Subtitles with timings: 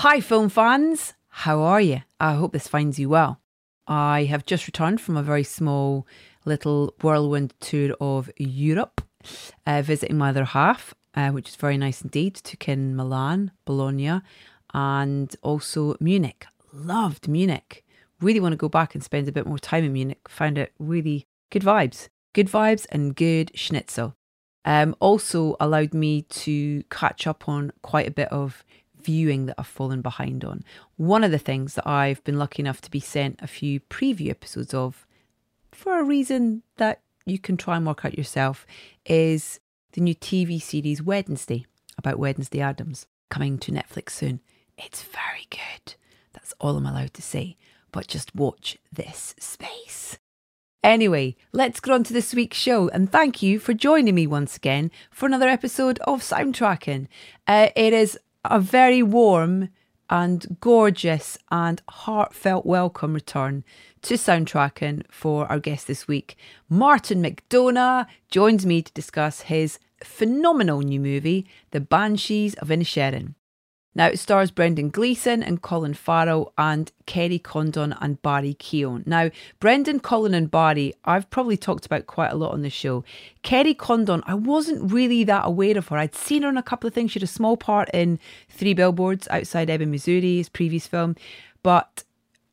[0.00, 1.14] Hi, film fans.
[1.28, 2.02] How are you?
[2.20, 3.40] I hope this finds you well.
[3.86, 6.06] I have just returned from a very small
[6.44, 9.00] little whirlwind tour of Europe,
[9.66, 12.34] uh, visiting my other half, uh, which is very nice indeed.
[12.34, 14.20] Took in Milan, Bologna,
[14.74, 16.44] and also Munich.
[16.74, 17.82] Loved Munich.
[18.20, 20.28] Really want to go back and spend a bit more time in Munich.
[20.28, 22.10] Found it really good vibes.
[22.34, 24.14] Good vibes and good schnitzel.
[24.66, 28.62] Um, also allowed me to catch up on quite a bit of
[29.06, 30.64] viewing that I've fallen behind on.
[30.96, 34.30] One of the things that I've been lucky enough to be sent a few preview
[34.30, 35.06] episodes of,
[35.70, 38.66] for a reason that you can try and work out yourself,
[39.04, 39.60] is
[39.92, 41.64] the new TV series Wednesday
[41.96, 44.40] about Wednesday Addams coming to Netflix soon.
[44.76, 45.94] It's very good.
[46.32, 47.56] That's all I'm allowed to say.
[47.92, 50.18] But just watch this space.
[50.86, 54.56] Anyway, let's get on to this week's show, and thank you for joining me once
[54.56, 57.08] again for another episode of Soundtracking.
[57.48, 58.16] Uh, it is
[58.50, 59.68] a very warm
[60.08, 63.64] and gorgeous and heartfelt welcome return
[64.02, 66.36] to Soundtracking for our guest this week.
[66.68, 73.34] Martin McDonagh joins me to discuss his phenomenal new movie, The Banshees of Inisherin.
[73.96, 79.06] Now, it stars Brendan Gleeson and Colin Farrell and Kerry Condon and Barry Keoghan.
[79.06, 83.04] Now, Brendan, Colin, and Barry, I've probably talked about quite a lot on the show.
[83.42, 85.96] Kerry Condon, I wasn't really that aware of her.
[85.96, 87.12] I'd seen her in a couple of things.
[87.12, 88.18] She had a small part in
[88.50, 91.16] Three Billboards outside Ebbing, Missouri, his previous film.
[91.62, 92.04] But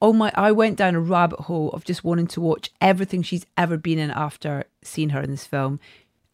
[0.01, 3.45] oh my, I went down a rabbit hole of just wanting to watch everything she's
[3.57, 5.81] ever been in after seeing her in this film.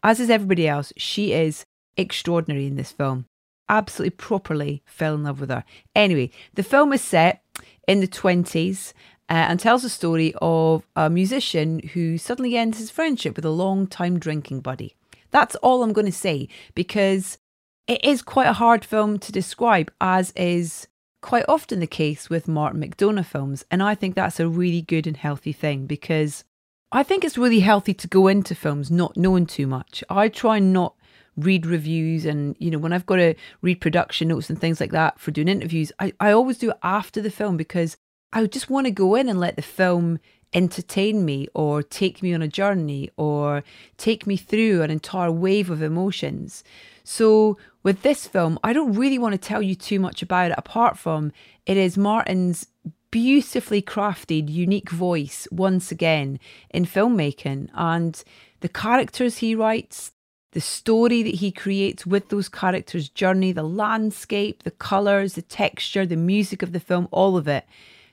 [0.04, 1.66] As is everybody else, she is
[1.96, 3.26] extraordinary in this film
[3.70, 5.64] absolutely properly fell in love with her.
[5.94, 7.42] Anyway, the film is set
[7.88, 8.92] in the 20s
[9.30, 13.50] uh, and tells the story of a musician who suddenly ends his friendship with a
[13.50, 14.96] long time drinking buddy.
[15.30, 17.38] That's all I'm going to say because
[17.86, 20.88] it is quite a hard film to describe, as is
[21.22, 23.64] quite often the case with Martin McDonagh films.
[23.70, 26.44] And I think that's a really good and healthy thing because
[26.90, 30.02] I think it's really healthy to go into films not knowing too much.
[30.10, 30.94] I try not
[31.36, 34.92] read reviews and you know when i've got to read production notes and things like
[34.92, 37.96] that for doing interviews i, I always do it after the film because
[38.32, 40.18] i just want to go in and let the film
[40.52, 43.62] entertain me or take me on a journey or
[43.96, 46.64] take me through an entire wave of emotions.
[47.04, 50.58] So with this film i don't really want to tell you too much about it
[50.58, 51.32] apart from
[51.66, 52.66] it is martin's
[53.10, 56.38] beautifully crafted unique voice once again
[56.70, 58.22] in filmmaking and
[58.60, 60.12] the characters he writes
[60.52, 66.04] the story that he creates with those characters' journey, the landscape, the colours, the texture,
[66.04, 67.64] the music of the film, all of it,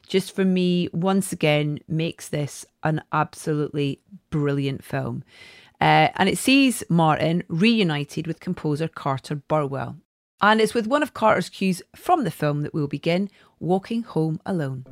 [0.07, 5.23] just for me, once again, makes this an absolutely brilliant film.
[5.81, 9.97] Uh, and it sees Martin reunited with composer Carter Burwell.
[10.41, 14.39] And it's with one of Carter's cues from the film that we'll begin Walking Home
[14.45, 14.85] Alone.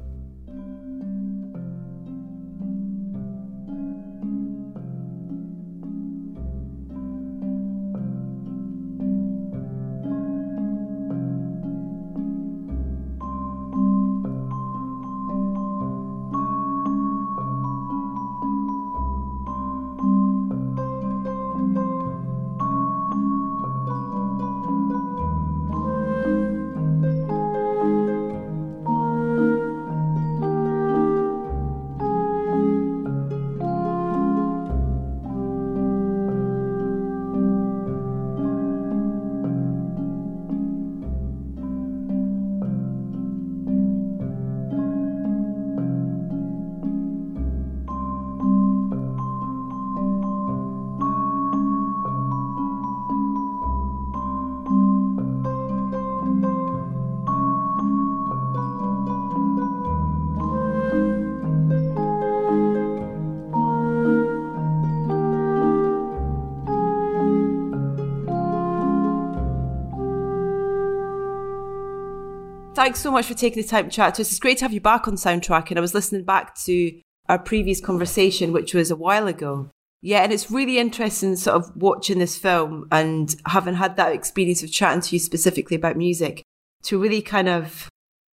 [72.85, 74.29] Thanks so much for taking the time to chat to us.
[74.29, 75.71] It's great to have you back on Soundtrack.
[75.71, 79.71] And I was listening back to our previous conversation, which was a while ago.
[80.03, 84.61] Yeah, and it's really interesting sort of watching this film and having had that experience
[84.61, 86.43] of chatting to you specifically about music
[86.83, 87.89] to really kind of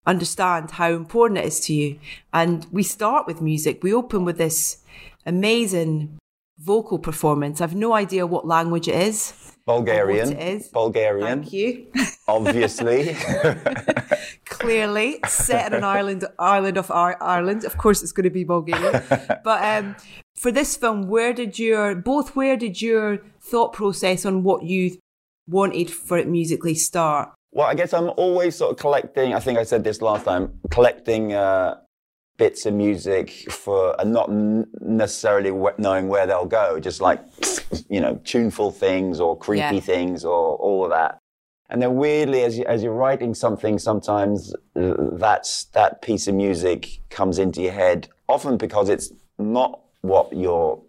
[0.08, 2.00] understand how important it is to you.
[2.34, 3.84] And we start with music.
[3.84, 4.78] We open with this
[5.28, 6.18] amazing
[6.58, 7.62] vocal performance.
[7.62, 9.56] I've no idea what language it is.
[9.74, 10.28] Bulgarian.
[10.34, 10.68] It is.
[10.82, 11.44] Bulgarian.
[11.44, 11.70] Thank you.
[12.28, 13.16] Obviously.
[14.46, 17.62] Clearly, set in an island, island of Ireland.
[17.70, 18.96] Of course, it's going to be Bulgarian.
[19.50, 19.96] but um,
[20.44, 23.06] for this film, where did your both where did your
[23.50, 24.84] thought process on what you
[25.50, 29.34] wanted for it musically start, Well, I guess I'm always sort of collecting.
[29.34, 30.60] I think I said this last time.
[30.70, 31.76] Collecting uh,
[32.40, 36.80] bits of music for and not necessarily knowing where they'll go.
[36.80, 37.22] Just like
[37.90, 39.82] you know, tuneful things or creepy yeah.
[39.82, 41.20] things or all of that.
[41.70, 47.00] And then weirdly, as you, as you're writing something, sometimes that's that piece of music
[47.12, 48.08] comes into your head.
[48.28, 50.82] Often because it's not what your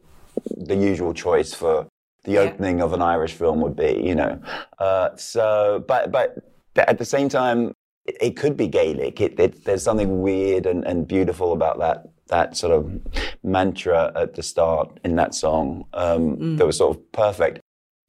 [0.57, 1.87] the usual choice for
[2.25, 2.41] the yeah.
[2.41, 4.41] opening of an Irish film would be, you know.
[4.79, 6.39] Uh, so, but but
[6.77, 7.75] at the same time,
[8.07, 9.21] it, it could be Gaelic.
[9.21, 13.01] It, it, there's something weird and, and beautiful about that that sort of
[13.43, 16.59] mantra at the start in that song um, mm.
[16.59, 17.61] that was sort of perfect.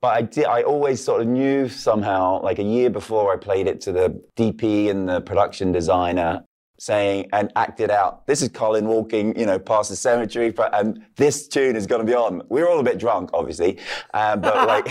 [0.01, 0.45] But I did.
[0.45, 4.23] I always sort of knew somehow, like a year before I played it to the
[4.35, 6.43] DP and the production designer,
[6.79, 8.25] saying and acted out.
[8.25, 12.05] This is Colin walking, you know, past the cemetery, and this tune is going to
[12.05, 12.41] be on.
[12.49, 13.77] We were all a bit drunk, obviously,
[14.15, 14.87] um, but like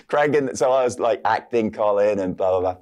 [0.08, 2.76] Craig and, so I was like acting Colin and blah blah blah,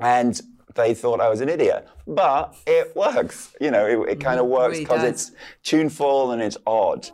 [0.00, 0.40] and
[0.78, 1.86] they thought I was an idiot.
[2.06, 5.32] But it works, you know, it, it kind of works because it's
[5.62, 7.06] tuneful and it's odd.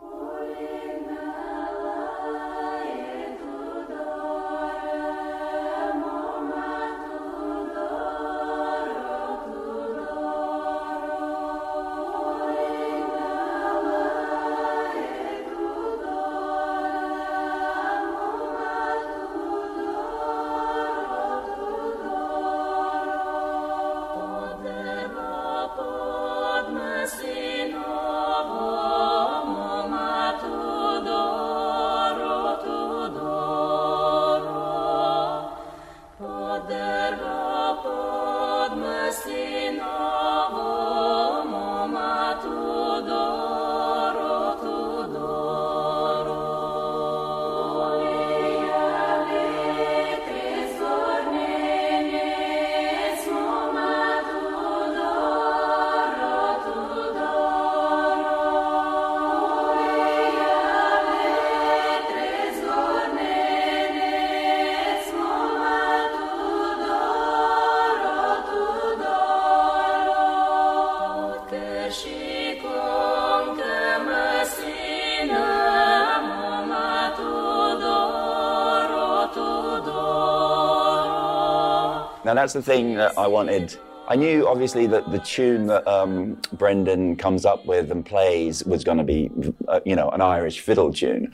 [82.25, 83.77] Now that's the thing that I wanted.
[84.07, 88.83] I knew obviously that the tune that um, Brendan comes up with and plays was
[88.83, 89.29] going to be,
[89.67, 91.31] uh, you know, an Irish fiddle tune.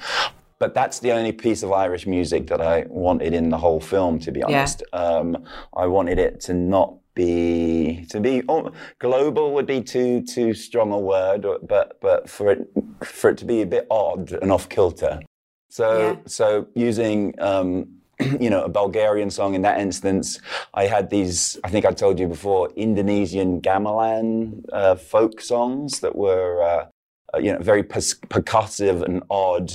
[0.60, 4.20] But that's the only piece of Irish music that I wanted in the whole film,
[4.20, 4.84] to be honest.
[4.92, 5.00] Yeah.
[5.00, 5.46] Um,
[5.78, 10.92] I wanted it to not be to be oh, global would be too too strong
[10.92, 12.70] a word, but but for it
[13.02, 15.22] for it to be a bit odd and off kilter.
[15.70, 16.16] So yeah.
[16.26, 18.01] so using um,
[18.40, 20.40] you know, a Bulgarian song in that instance.
[20.74, 26.16] I had these, I think I told you before, Indonesian gamelan uh, folk songs that
[26.16, 26.86] were, uh,
[27.34, 29.72] uh you know, very percussive and odd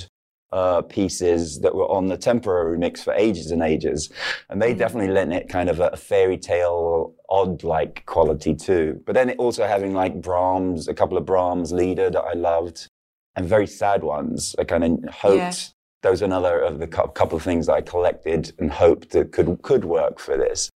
[0.52, 4.10] uh, pieces that were on the temporary mix for ages and ages.
[4.48, 4.78] And they mm.
[4.78, 9.00] definitely lent it kind of a fairy tale, odd like quality too.
[9.04, 12.88] But then it also having like Brahms, a couple of Brahms lieder that I loved
[13.34, 14.54] and very sad ones.
[14.58, 15.52] I kind of hoped yeah
[16.06, 19.84] those are another of the couple of things I collected and hoped that could could
[19.84, 20.70] work for this.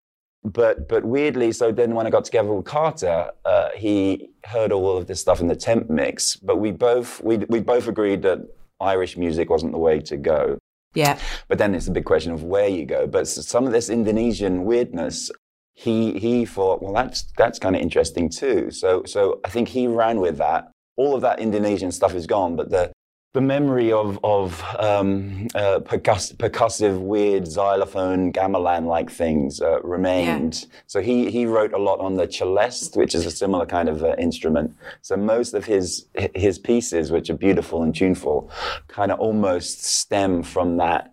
[0.43, 4.97] But but weirdly, so then when I got together with Carter, uh, he heard all
[4.97, 6.35] of this stuff in the temp mix.
[6.35, 8.39] But we both we we both agreed that
[8.79, 10.57] Irish music wasn't the way to go.
[10.95, 11.19] Yeah.
[11.47, 13.05] But then it's a big question of where you go.
[13.05, 15.29] But some of this Indonesian weirdness,
[15.75, 18.71] he he thought, well, that's that's kind of interesting too.
[18.71, 20.71] So so I think he ran with that.
[20.97, 22.91] All of that Indonesian stuff is gone, but the
[23.33, 30.61] the memory of of um, uh, percuss- percussive, weird xylophone, gamelan-like things uh, remained.
[30.61, 30.77] Yeah.
[30.87, 34.03] So he he wrote a lot on the celeste, which is a similar kind of
[34.03, 34.75] uh, instrument.
[35.01, 38.49] So most of his his pieces, which are beautiful and tuneful,
[38.87, 41.11] kind of almost stem from that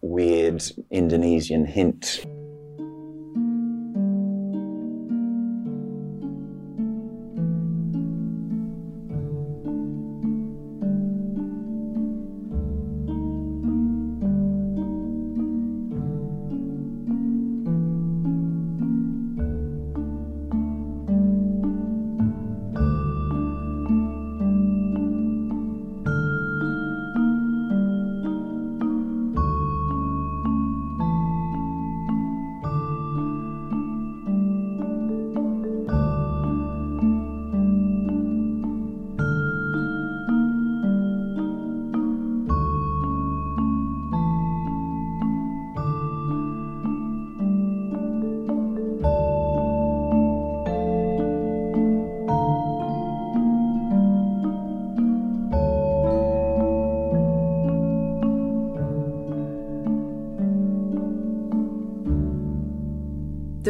[0.00, 2.26] weird Indonesian hint.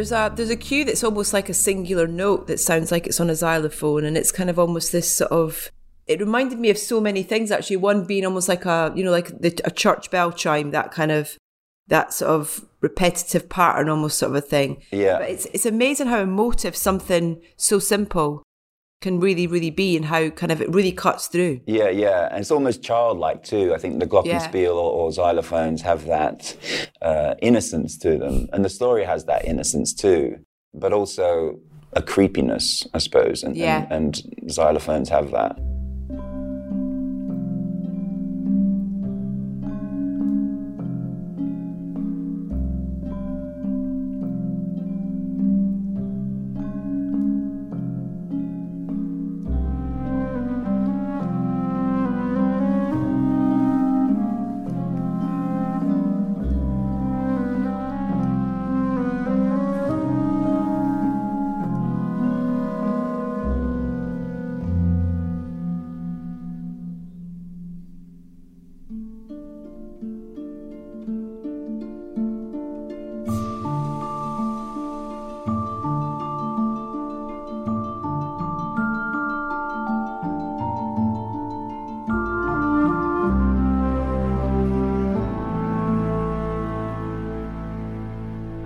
[0.03, 3.21] There's a there's a cue that's almost like a singular note that sounds like it's
[3.21, 5.71] on a xylophone, and it's kind of almost this sort of.
[6.09, 7.77] It reminded me of so many things actually.
[7.77, 11.13] One being almost like a you know like the, a church bell chime, that kind
[11.13, 11.39] of
[11.87, 14.83] that sort of repetitive pattern, almost sort of a thing.
[14.91, 15.21] Yeah.
[15.21, 18.43] But it's it's amazing how emotive something so simple
[19.03, 21.61] can really really be, and how kind of it really cuts through.
[21.67, 23.75] Yeah, yeah, and it's almost childlike too.
[23.75, 26.57] I think the glockenspiel or, or xylophones have that
[27.03, 30.39] uh, innocence to them, and the story has that innocence too,
[30.73, 31.59] but also
[31.95, 33.87] a creepiness, I suppose, and, Yeah.
[33.91, 35.59] and, and xylophones have that.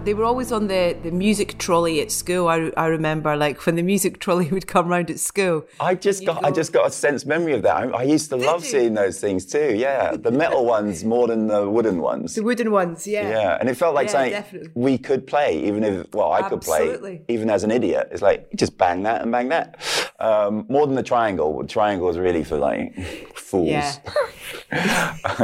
[0.06, 2.46] They were always on the, the music trolley at school.
[2.46, 5.66] I, I remember, like when the music trolley would come round at school.
[5.80, 7.76] I just got, I just got a sense memory of that.
[7.76, 8.70] I, I used to love you?
[8.70, 9.75] seeing those things too.
[9.76, 12.36] Yeah, the metal ones more than the wooden ones.
[12.36, 13.28] The wooden ones, yeah.
[13.28, 14.70] Yeah, and it felt like Yeah, something definitely.
[14.76, 18.08] we could play, even if well, I could play, even as an idiot.
[18.12, 19.84] It's like just bang that and bang that.
[20.20, 21.60] Um, more than the triangle.
[21.62, 22.94] The triangle is really for like
[23.34, 23.68] fools.
[23.70, 23.92] Yeah.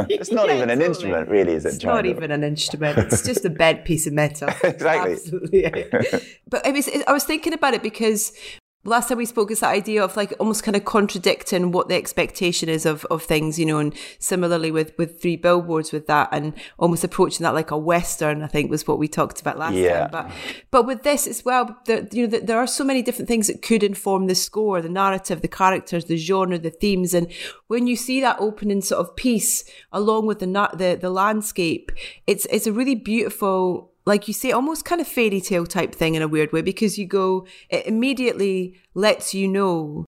[0.09, 0.85] it's not Yeah, even an totally.
[0.85, 1.75] instrument, really, is it?
[1.75, 2.97] It's not even an instrument.
[2.97, 4.49] It's just a bent piece of metal.
[4.63, 5.13] Exactly.
[5.13, 5.85] Absolutely.
[6.47, 8.33] but it was, I was thinking about it because
[8.85, 11.95] last time we spoke is that idea of like almost kind of contradicting what the
[11.95, 16.27] expectation is of, of things, you know, and similarly with, with three billboards with that
[16.33, 19.75] and almost approaching that like a Western, I think was what we talked about last
[19.75, 20.07] Yeah.
[20.07, 20.09] time.
[20.11, 20.31] But,
[20.69, 23.47] but with this as well, there, you know, there- there are so many different things
[23.47, 27.13] that could inform the score, the narrative, the characters, the genre, the themes.
[27.13, 27.31] And
[27.67, 31.89] when you see that opening sort of piece along with the, the, the landscape,
[32.27, 36.15] it's, it's a really beautiful, like you say, almost kind of fairy tale type thing
[36.15, 40.05] in a weird way because you go, it immediately lets you know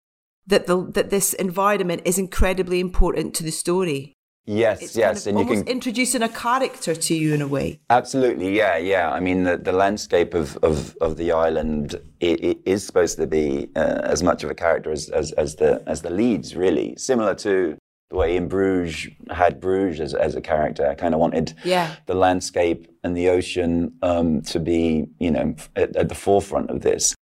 [0.47, 4.15] that the that this environment is incredibly important to the story.
[4.47, 7.41] Yes, It's yes, kind of and you almost can introducing a character to you in
[7.41, 7.81] a way.
[7.89, 9.11] Absolutely, yeah, yeah.
[9.11, 13.27] I mean, the, the landscape of, of, of the island i i is supposed to
[13.27, 16.95] be uh, as much of a character as, as, as the as the leads, really.
[16.97, 17.79] Similar to
[18.15, 20.87] the way in Bruges had Bruges as, as a character.
[20.89, 21.97] I kind of wanted Yeah.
[22.07, 26.81] the landscape and the ocean um, to be, you know, at, at the forefront of
[26.83, 27.15] this.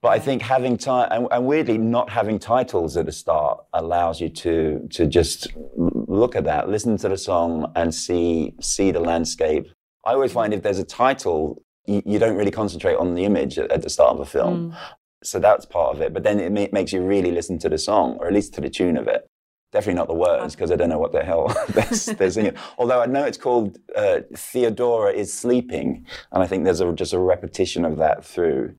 [0.00, 4.20] But I think having time, and, and weirdly, not having titles at the start allows
[4.20, 5.48] you to to just
[6.20, 9.64] look at that, listen to the song, and see see the landscape.
[10.06, 13.58] I always find if there's a title, you, you don't really concentrate on the image
[13.58, 14.76] at, at the start of a film.
[15.24, 16.14] So that's part of it.
[16.14, 18.60] But then it ma- makes you really listen to the song, or at least to
[18.60, 19.26] the tune of it.
[19.70, 22.54] Definitely not the words, because I don't know what the hell they're, they're singing.
[22.78, 27.12] Although I know it's called uh, Theodora is Sleeping, and I think there's a, just
[27.12, 28.76] a repetition of that through,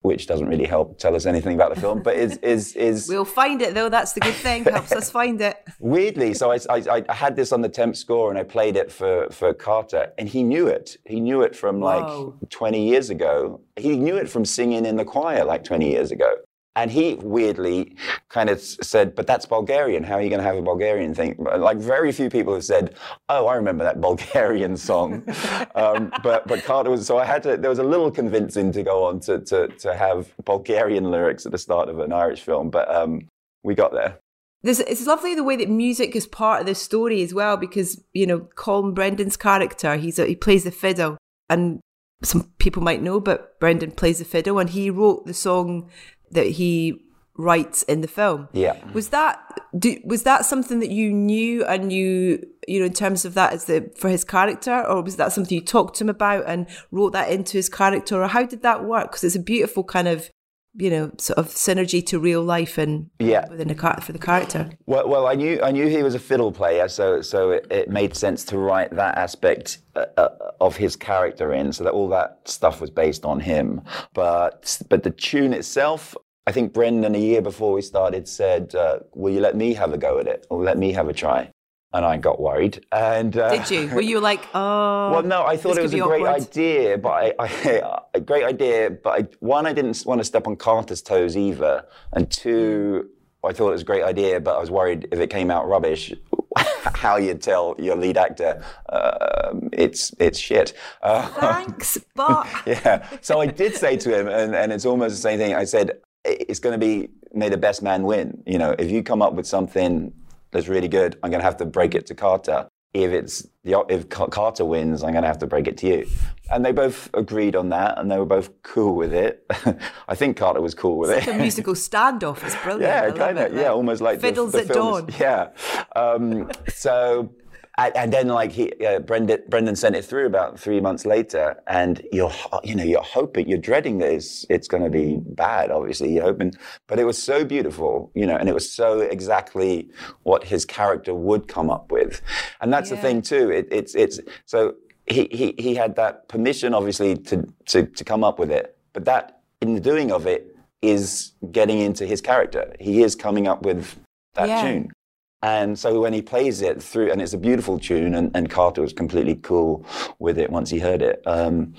[0.00, 3.24] which doesn't really help tell us anything about the film, but is is is We'll
[3.24, 3.88] find it though.
[3.88, 4.64] That's the good thing.
[4.64, 5.62] Helps us find it.
[5.78, 6.34] weirdly.
[6.34, 9.28] So I, I I had this on the temp score, and I played it for
[9.30, 10.96] for Carter, and he knew it.
[11.06, 12.36] He knew it from like Whoa.
[12.50, 13.60] 20 years ago.
[13.76, 16.34] He knew it from singing in the choir like 20 years ago.
[16.74, 17.96] And he weirdly
[18.30, 20.02] kind of said, "But that's Bulgarian.
[20.04, 22.94] How are you going to have a Bulgarian thing?" Like very few people have said,
[23.28, 25.22] "Oh, I remember that Bulgarian song."
[25.74, 27.58] um, but but Carter was so I had to.
[27.58, 31.52] There was a little convincing to go on to to to have Bulgarian lyrics at
[31.52, 33.28] the start of an Irish film, but um,
[33.62, 34.18] we got there.
[34.62, 38.02] There's, it's lovely the way that music is part of the story as well, because
[38.12, 41.18] you know Colin Brendan's character, he's a, he plays the fiddle,
[41.50, 41.80] and
[42.22, 45.90] some people might know, but Brendan plays the fiddle, and he wrote the song
[46.32, 47.02] that he
[47.36, 48.48] writes in the film.
[48.52, 48.76] Yeah.
[48.92, 49.38] Was that
[49.78, 53.52] do, was that something that you knew and you you know in terms of that
[53.52, 56.66] as the for his character, or was that something you talked to him about and
[56.90, 59.10] wrote that into his character, or how did that work?
[59.10, 60.30] Because it's a beautiful kind of
[60.74, 63.48] you know sort of synergy to real life and Yeah.
[63.50, 64.70] within the car- for the character.
[64.86, 67.90] Well, well, I knew I knew he was a fiddle player, so so it, it
[67.90, 70.28] made sense to write that aspect uh, uh,
[70.60, 73.82] of his character in, so that all that stuff was based on him.
[74.14, 79.00] But but the tune itself, I think Brendan a year before we started said, uh,
[79.14, 81.50] "Will you let me have a go at it, or let me have a try?"
[81.94, 82.84] And I got worried.
[82.92, 83.94] And uh, did you?
[83.94, 85.10] Were you like, oh?
[85.12, 86.42] Well, no, I thought it was a great awkward.
[86.42, 88.90] idea, but I, I, a great idea.
[88.90, 93.08] But I, one, I didn't want to step on Carter's toes either, and two,
[93.44, 95.68] I thought it was a great idea, but I was worried if it came out
[95.68, 96.12] rubbish,
[96.94, 99.32] how you'd tell your lead actor uh,
[99.72, 100.72] it's it's shit.
[101.02, 103.06] Uh, Thanks, but yeah.
[103.20, 105.54] So I did say to him, and, and it's almost the same thing.
[105.54, 108.42] I said it's going to be may the best man win.
[108.46, 110.12] You know, if you come up with something
[110.52, 112.68] that's really good, I'm going to have to break it to Carter.
[112.94, 116.06] If it's the, if Carter wins, I'm going to have to break it to you.
[116.50, 119.46] And they both agreed on that, and they were both cool with it.
[120.08, 121.30] I think Carter was cool with it's it.
[121.30, 122.44] Like a musical standoff.
[122.44, 122.82] It's brilliant.
[122.82, 123.54] Yeah, kind of.
[123.54, 125.14] Yeah, almost like fiddles the, the at films.
[125.14, 125.20] dawn.
[125.20, 125.48] Yeah.
[125.96, 127.32] Um, so
[127.78, 132.02] and then like he uh, Brendan Brendan sent it through about three months later, and
[132.12, 135.70] you're you know you're hoping you're dreading that it's, it's going to be bad.
[135.70, 136.52] Obviously, you're hoping,
[136.86, 139.88] but it was so beautiful, you know, and it was so exactly
[140.22, 142.20] what his character would come up with,
[142.60, 142.96] and that's yeah.
[142.96, 143.50] the thing too.
[143.50, 144.74] It, it's it's so
[145.06, 149.06] he, he he had that permission obviously to to to come up with it, but
[149.06, 152.74] that in the doing of it is getting into his character.
[152.80, 153.96] He is coming up with
[154.34, 154.62] that yeah.
[154.62, 154.92] tune.
[155.42, 158.80] And so when he plays it through, and it's a beautiful tune, and, and Carter
[158.80, 159.84] was completely cool
[160.20, 161.20] with it once he heard it.
[161.26, 161.74] Um,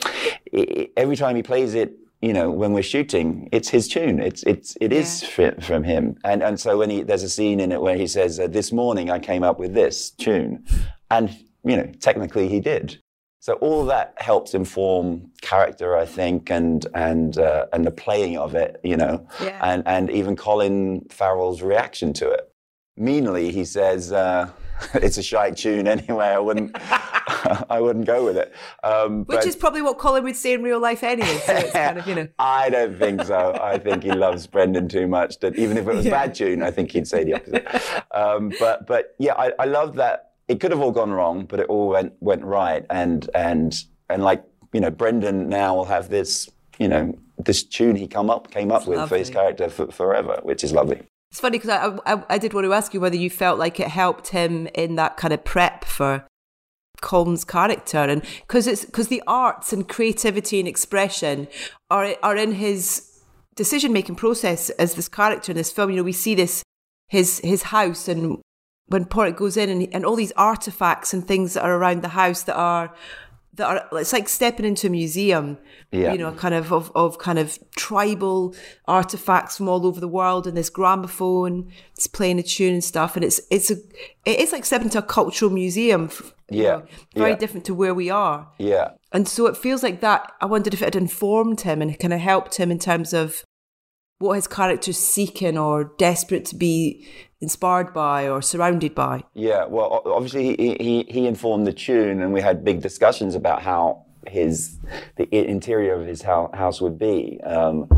[0.46, 4.20] it every time he plays it, you know, when we're shooting, it's his tune.
[4.20, 5.60] It's it's it is yeah.
[5.62, 6.18] from him.
[6.26, 8.74] And and so when he there's a scene in it where he says, uh, "This
[8.74, 10.66] morning I came up with this tune,"
[11.10, 11.30] and
[11.64, 13.00] you know, technically he did.
[13.40, 18.56] So all that helps inform character, I think, and and uh, and the playing of
[18.56, 19.60] it, you know, yeah.
[19.62, 22.53] and and even Colin Farrell's reaction to it
[22.98, 24.50] meanly, he says, uh,
[24.96, 26.28] "It's a shite tune anyway.
[26.28, 26.72] I wouldn't,
[27.70, 30.80] I wouldn't go with it." Um, Which is probably what Colin would say in real
[30.80, 31.38] life anyway.
[31.46, 32.28] So it's kind of, you know.
[32.40, 33.58] I don't think so.
[33.62, 35.40] I think he loves Brendan too much.
[35.40, 36.12] That even if it was yeah.
[36.12, 37.68] bad tune, I think he'd say the opposite.
[38.12, 40.32] Um, but but yeah, I, I love that.
[40.48, 42.86] It could have all gone wrong, but it all went went right.
[42.90, 43.76] And and
[44.10, 48.30] and like you know, Brendan now will have this you know this tune he come
[48.30, 49.10] up came up it's with lovely.
[49.10, 51.02] for his character for, forever, which is lovely.
[51.34, 53.80] It's funny because I, I, I did want to ask you whether you felt like
[53.80, 56.28] it helped him in that kind of prep for
[57.02, 61.48] Colin's character, and because it's because the arts and creativity and expression
[61.90, 63.24] are are in his
[63.56, 65.90] decision making process as this character in this film.
[65.90, 66.62] You know, we see this
[67.08, 68.38] his his house and
[68.90, 72.10] when Pádraic goes in and, and all these artifacts and things that are around the
[72.10, 72.94] house that are
[73.56, 75.58] that are it's like stepping into a museum
[75.92, 76.12] yeah.
[76.12, 78.56] you know kind of, of of kind of tribal
[78.88, 83.16] artifacts from all over the world and this gramophone it's playing a tune and stuff
[83.16, 83.76] and it's it's a
[84.26, 86.10] it is like stepping into a cultural museum
[86.50, 86.86] yeah know,
[87.16, 87.38] very yeah.
[87.38, 90.82] different to where we are yeah and so it feels like that i wondered if
[90.82, 93.44] it had informed him and kind of helped him in terms of
[94.20, 97.08] what his character's seeking or desperate to be
[97.42, 99.24] inspired by or surrounded by?
[99.34, 103.62] Yeah, well, obviously he, he, he informed the tune, and we had big discussions about
[103.62, 104.80] how his
[105.18, 107.40] the interior of his house would be.
[107.44, 107.90] Um,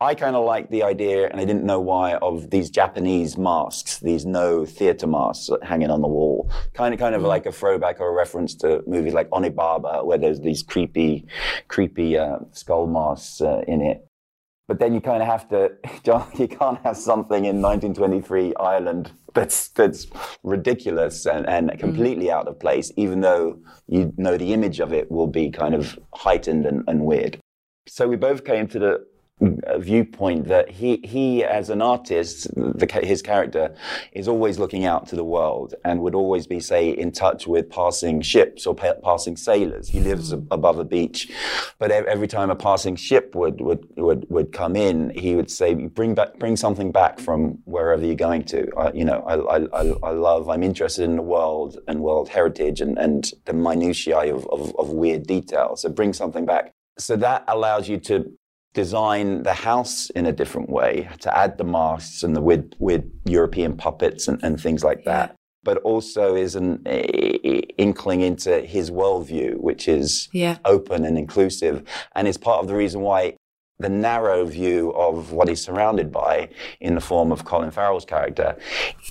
[0.00, 4.00] I kind of liked the idea, and I didn't know why, of these Japanese masks,
[4.00, 6.50] these Noh theater masks hanging on the wall.
[6.74, 7.26] Kind of, kind of mm.
[7.26, 11.26] like a throwback or a reference to movies like Onibaba, where there's these creepy,
[11.68, 14.06] creepy uh, skull masks uh, in it.
[14.66, 15.72] But then you kind of have to,
[16.04, 20.06] John, you can't have something in 1923 Ireland that's, that's
[20.42, 21.78] ridiculous and, and mm.
[21.78, 22.32] completely mm.
[22.32, 25.98] out of place, even though you know the image of it will be kind of
[26.14, 27.38] heightened and, and weird.
[27.86, 29.06] So we both came to the
[29.78, 33.74] viewpoint that he, he as an artist, the, his character,
[34.12, 37.68] is always looking out to the world and would always be, say, in touch with
[37.68, 39.88] passing ships or pa- passing sailors.
[39.88, 40.46] He lives mm.
[40.50, 41.30] above a beach,
[41.78, 45.74] but every time a passing ship would, would, would, would come in, he would say,
[45.74, 48.70] bring back, bring something back from wherever you're going to.
[48.76, 52.80] I, you know, I, I, I love, I'm interested in the world and world heritage
[52.80, 55.82] and, and the minutiae of, of, of weird details.
[55.82, 56.72] So bring something back.
[56.98, 58.32] So that allows you to
[58.74, 63.04] design the house in a different way to add the masks and the with with
[63.24, 65.30] European puppets and, and things like that.
[65.30, 65.36] Yeah.
[65.62, 70.58] But also is an inkling into his worldview, which is yeah.
[70.66, 71.82] open and inclusive,
[72.14, 73.36] and is part of the reason why
[73.78, 76.48] the narrow view of what he's surrounded by
[76.80, 78.56] in the form of Colin Farrell's character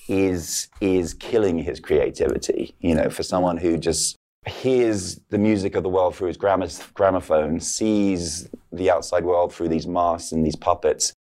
[0.07, 2.75] is is killing his creativity.
[2.79, 7.59] You know, for someone who just hears the music of the world through his gramophone,
[7.59, 11.13] sees the outside world through these masks and these puppets,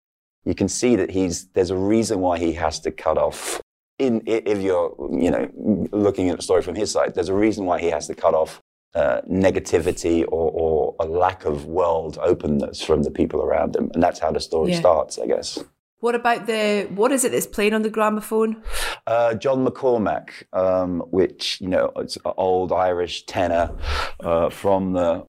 [0.46, 3.62] you can see that he's there's a reason why he has to cut off.
[4.00, 5.50] In if you're you know
[5.92, 8.34] looking at the story from his side, there's a reason why he has to cut
[8.34, 8.62] off
[8.96, 14.04] uh, negativity or, or, a lack of world openness from the people around him, and
[14.04, 14.80] that's how the story yeah.
[14.80, 15.58] starts, I guess.
[16.02, 18.64] What about the what is it that's playing on the gramophone?
[19.06, 23.72] Uh, John McCormack, um, which you know, it's an old Irish tenor
[24.20, 25.24] uh, from the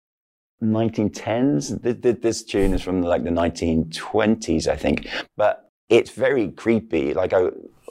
[0.62, 2.20] 1910s.
[2.20, 7.12] This, tune is from like the 1920s, I think, but it's very creepy.
[7.12, 7.48] Like I,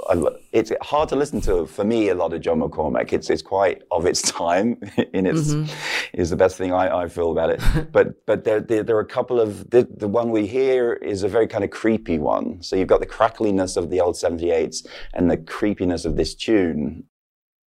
[0.10, 2.10] I, it's hard to listen to for me.
[2.10, 3.14] A lot of John McCormack.
[3.14, 4.78] It's it's quite of its time.
[5.14, 5.72] In its mm-hmm.
[6.14, 7.62] is the best thing I, I feel about it.
[7.92, 11.24] but but there, there, there are a couple of the the one we hear is
[11.24, 12.62] a very kind of creepy one.
[12.64, 17.04] So you've got the crackliness of the old 78s and the creepiness of this tune,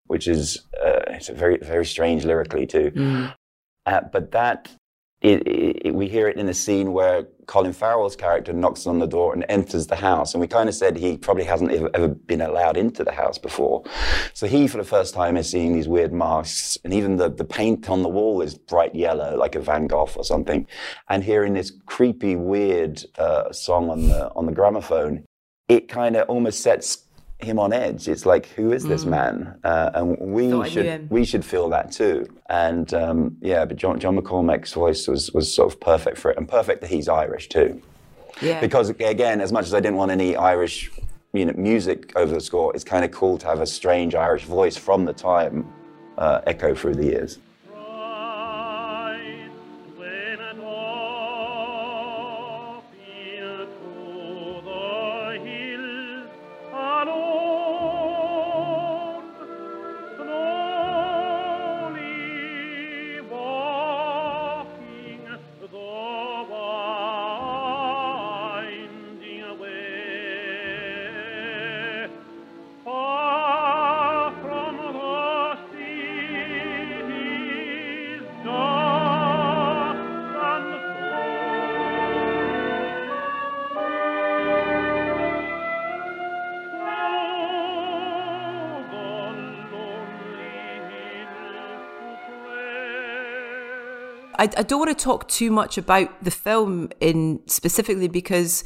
[0.07, 2.93] which is uh, it's a very very strange lyrically too.
[2.95, 3.35] Mm.
[3.87, 4.71] Uh, but that
[5.21, 9.07] it, it, we hear it in a scene where Colin Farrell's character knocks on the
[9.07, 10.33] door and enters the house.
[10.33, 13.85] And we kind of said he probably hasn't ever, been allowed into the house before.
[14.33, 16.79] So he, for the first time, is seeing these weird masks.
[16.85, 20.09] And even the, the paint on the wall is bright yellow, like a Van Gogh
[20.17, 20.67] or something.
[21.09, 25.25] And hearing this creepy, weird uh, song on the, on the gramophone,
[25.69, 27.05] it kind of almost sets
[27.43, 28.09] him on edge.
[28.09, 29.11] It's like, who is this mm.
[29.11, 29.59] man?
[29.65, 32.27] Uh, and we Thought should we should feel that too.
[32.49, 36.39] And um, yeah, but John, John McCormack's voice was was sort of perfect for it,
[36.39, 37.81] and perfect that he's Irish too.
[38.41, 38.61] Yeah.
[38.61, 40.91] Because again, as much as I didn't want any Irish,
[41.33, 44.45] you know, music over the score, it's kind of cool to have a strange Irish
[44.45, 45.71] voice from the time
[46.19, 47.39] uh, echo through the years.
[94.41, 98.65] I, I don't want to talk too much about the film in specifically because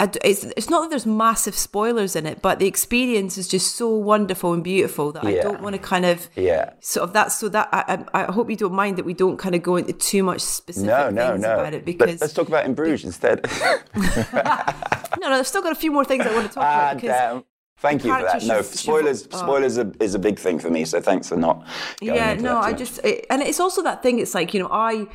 [0.00, 3.88] it's it's not that there's massive spoilers in it, but the experience is just so
[3.94, 5.30] wonderful and beautiful that yeah.
[5.30, 7.30] I don't want to kind of yeah sort of that.
[7.30, 9.92] So that I, I hope you don't mind that we don't kind of go into
[9.92, 11.54] too much specific no, no, things no.
[11.54, 13.44] about it because Let, us talk about in Bruges instead.
[13.94, 16.94] no, no, I've still got a few more things I want to talk ah, about
[16.96, 17.44] because damn.
[17.80, 18.44] Thank you for that.
[18.44, 19.26] No, spoilers.
[19.32, 19.38] Oh.
[19.38, 20.84] Spoilers are, is a big thing for me.
[20.84, 21.66] So thanks for not.
[22.00, 24.18] yeah, no, I just it, and it's also that thing.
[24.18, 25.06] It's like you know, I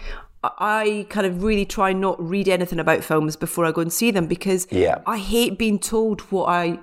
[0.44, 4.12] I kind of really try not read anything about films before I go and see
[4.12, 5.02] them because yeah.
[5.06, 6.80] I hate being told what I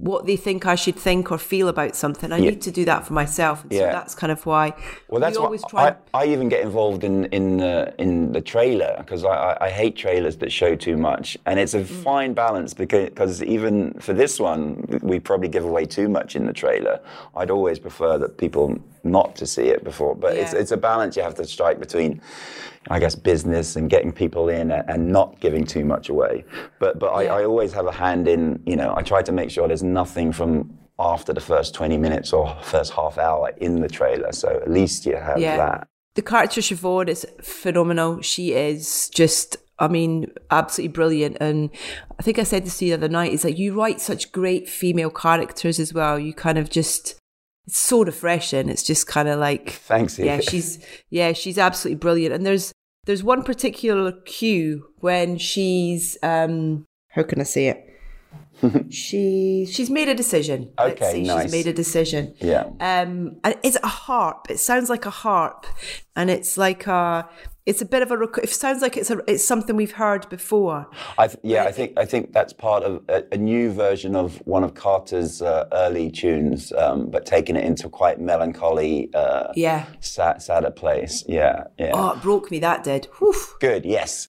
[0.00, 2.32] what they think I should think or feel about something.
[2.32, 2.50] I yeah.
[2.50, 3.62] need to do that for myself.
[3.64, 3.78] And yeah.
[3.78, 4.74] So that's kind of why.
[5.08, 5.94] Well, that's we always try.
[6.14, 9.96] I, I, even get involved in in uh, in the trailer because I, I, hate
[9.96, 11.86] trailers that show too much, and it's a mm.
[11.86, 16.46] fine balance because because even for this one, we probably give away too much in
[16.46, 16.98] the trailer.
[17.36, 20.42] I'd always prefer that people not to see it before, but yeah.
[20.42, 22.22] it's it's a balance you have to strike between
[22.88, 26.44] I guess, business and getting people in and not giving too much away.
[26.78, 27.34] But but yeah.
[27.34, 29.82] I, I always have a hand in, you know, I try to make sure there's
[29.82, 34.32] nothing from after the first 20 minutes or first half hour in the trailer.
[34.32, 35.56] So at least you have yeah.
[35.56, 35.88] that.
[36.14, 38.20] The character Siobhan is phenomenal.
[38.20, 41.36] She is just, I mean, absolutely brilliant.
[41.40, 41.70] And
[42.18, 44.32] I think I said this to you the other night is that you write such
[44.32, 46.18] great female characters as well.
[46.18, 47.19] You kind of just,
[47.70, 48.68] it's so refreshing.
[48.68, 50.18] It's just kind of like thanks.
[50.18, 52.34] Yeah, she's yeah, she's absolutely brilliant.
[52.34, 52.72] And there's
[53.04, 57.86] there's one particular cue when she's um how can I say it?
[58.92, 60.72] she she's made a decision.
[60.80, 61.44] Okay, nice.
[61.44, 62.34] She's made a decision.
[62.40, 62.64] Yeah.
[62.80, 64.48] Um, and it's a harp.
[64.50, 65.64] It sounds like a harp,
[66.16, 67.28] and it's like a
[67.70, 68.20] it's a bit of a.
[68.42, 69.22] It sounds like it's a.
[69.28, 70.88] It's something we've heard before.
[71.16, 74.38] I th- yeah, I think I think that's part of a, a new version of
[74.44, 79.08] one of Carter's uh, early tunes, um, but taking it into quite melancholy.
[79.14, 79.86] Uh, yeah.
[80.00, 81.24] Sad, sadder place.
[81.28, 81.92] Yeah, yeah.
[81.94, 82.58] Oh, it broke me.
[82.58, 83.04] That did.
[83.18, 83.36] Whew.
[83.60, 83.84] Good.
[83.84, 84.26] Yes.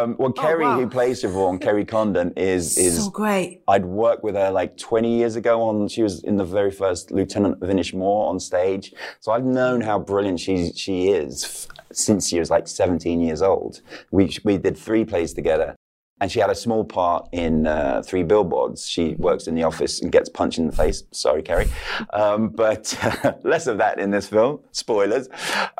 [0.00, 0.78] Um, well, oh, Kerry, wow.
[0.78, 3.62] who plays Siobhan, Kerry Condon, is is so great.
[3.68, 5.88] I'd worked with her like 20 years ago on.
[5.88, 9.98] She was in the very first Lieutenant of Inishmore on stage, so I've known how
[9.98, 13.80] brilliant she she is since she was like 17 years old.
[14.10, 15.76] We we did three plays together,
[16.20, 18.86] and she had a small part in uh, Three Billboards.
[18.88, 21.02] She works in the office and gets punched in the face.
[21.12, 21.66] Sorry, Kerry,
[22.12, 24.60] um, but uh, less of that in this film.
[24.72, 25.28] Spoilers.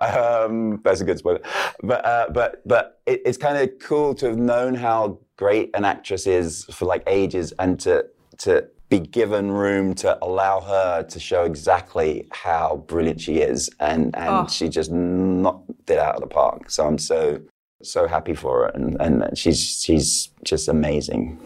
[0.00, 1.40] Um, that's a good spoiler.
[1.83, 5.85] But uh, but but it, it's kind of cool to have known how great an
[5.85, 8.07] actress is for like ages and to
[8.38, 14.16] to be given room to allow her to show exactly how brilliant she is and
[14.16, 14.46] and Oh.
[14.48, 17.40] she just knocked it out of the park so i'm so
[17.82, 21.38] so happy for her and and she's she's just amazing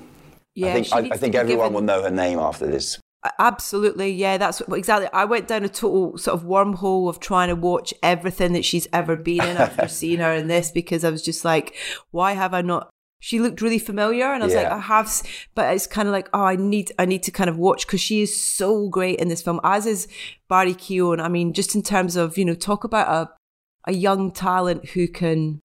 [0.55, 2.99] Yeah, i think I, I think everyone given- will know her name after this
[3.39, 5.09] Absolutely, yeah, that's exactly.
[5.11, 8.87] I went down a total sort of wormhole of trying to watch everything that she's
[8.93, 11.75] ever been in after seeing her in this because I was just like,
[12.11, 12.91] why have I not?
[13.21, 15.23] She looked really familiar, and I was like, I have,
[15.55, 18.03] but it's kind of like, oh, I need, I need to kind of watch because
[18.03, 20.07] she is so great in this film, as is
[20.51, 21.19] Barry Keoghan.
[21.23, 25.09] I mean, just in terms of you know, talk about a a young talent who
[25.09, 25.61] can,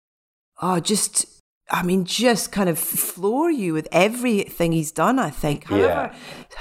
[0.62, 1.26] oh, just.
[1.72, 5.20] I mean, just kind of floor you with everything he's done.
[5.20, 6.12] I think, however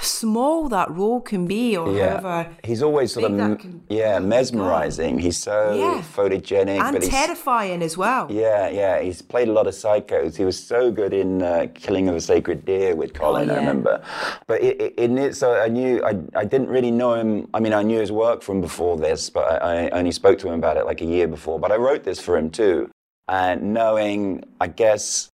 [0.01, 3.83] small that role can be, or however he's always sort of big that m- can-
[3.89, 6.03] yeah Oh mesmerizing he's so Yeah.
[6.15, 8.27] photogenic and but he's terrifying as well.
[8.29, 9.01] Yeah, yeah.
[9.01, 10.35] He's played a lot of psychos.
[10.37, 13.55] He was so good in uh, Killing of a Sacred Deer with Colin, I Oh,
[13.55, 13.59] yeah.
[13.61, 14.03] remember.
[14.45, 17.47] But it, it, in it, so I knew, I, I didn't really know him.
[17.55, 20.47] I mean, I knew his work from before this, but I, I only spoke to
[20.47, 21.59] him about it like a year before.
[21.59, 22.91] But I wrote this for him too.
[23.29, 25.29] And knowing, I guess,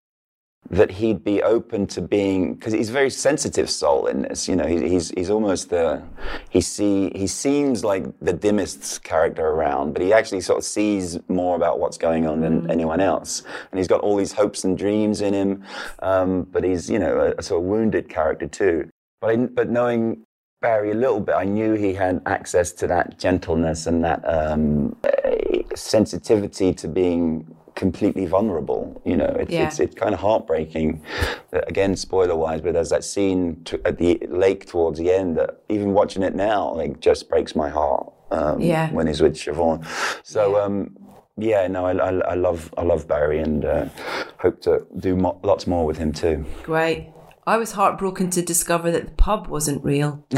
[0.71, 4.49] that he'd be open to being because he's a very sensitive soul in this.
[4.49, 6.03] You know, he, he's he's almost the
[6.49, 11.19] he see he seems like the dimmest character around, but he actually sort of sees
[11.29, 13.43] more about what's going on than anyone else.
[13.71, 15.63] And he's got all these hopes and dreams in him,
[15.99, 18.89] um, but he's you know a, a sort of wounded character too.
[19.21, 20.23] But I, but knowing
[20.63, 24.97] Barry a little bit, I knew he had access to that gentleness and that um,
[25.75, 29.01] sensitivity to being completely vulnerable.
[29.05, 29.67] You know, it's Yeah.
[29.67, 31.01] it's, it's kind of heartbreaking.
[31.51, 35.37] that, Again, spoiler wise, but there's that scene to, at the lake towards the end
[35.39, 38.13] that even watching it now, like, just breaks my heart.
[38.31, 38.91] Um, Yeah.
[38.93, 39.85] When he's with Siobhan.
[40.25, 40.61] So.
[40.63, 40.97] Um,
[41.39, 43.87] yeah, no, I, I, I love I love Barry and uh,
[44.39, 46.45] hope to do mo- lots more with him too.
[46.63, 47.09] Great.
[47.47, 50.23] I was heartbroken to discover that the pub wasn't real.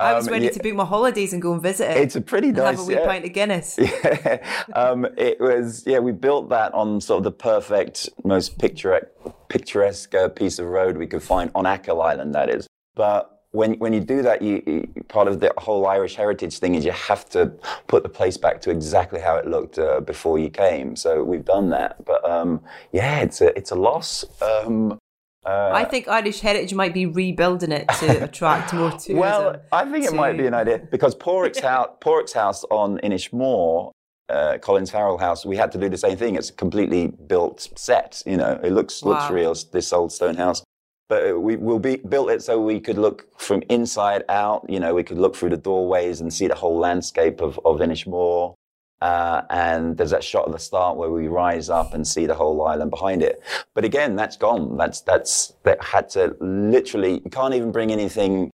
[0.00, 0.52] I was Um, ready yeah.
[0.52, 1.96] to book my holidays and go and visit it.
[1.98, 3.06] It's a pretty and have nice, a wee yeah.
[3.06, 3.78] pint of Guinness.
[4.74, 9.06] um, it was yeah we built that on sort of the perfect most picturesque
[9.48, 13.74] picturesque uh, piece of road we could find on Achill Island that is but when
[13.74, 16.92] when you do that you, you part of the whole Irish heritage thing is you
[16.92, 17.52] have to
[17.88, 21.44] put the place back to exactly how it looked uh, before you came so we've
[21.44, 22.60] done that but um,
[22.92, 24.98] yeah it's a it's a loss um,
[25.46, 29.16] I think Irish Heritage might be rebuilding it to attract more tourism.
[29.16, 33.92] Well, I think it might be an idea because Pádraic's house, Pádraic's house on Inishmore,
[34.28, 36.36] uh, Collins Farrell house, we had to do the same thing.
[36.36, 38.22] It's a completely built set.
[38.26, 39.54] You know, it looks looks real.
[39.72, 40.62] This old stone house.
[41.08, 44.64] But uh, we will be built it so we could look from inside out.
[44.68, 47.80] You know, we could look through the doorways and see the whole landscape of, of
[47.80, 48.54] Inishmore.
[49.00, 52.34] Uh, and there's that shot at the start where we rise up and see the
[52.34, 53.42] whole island behind it.
[53.74, 54.76] But again, that's gone.
[54.76, 57.22] That's that's that had to literally.
[57.24, 58.50] You can't even bring anything